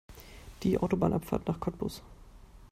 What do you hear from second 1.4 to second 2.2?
nach Cottbus